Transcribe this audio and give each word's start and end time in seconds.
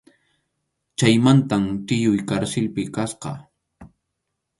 Chaymantam 0.99 1.63
tiyuy 1.85 2.19
karsilpi 2.29 2.83
kasqa. 2.95 3.31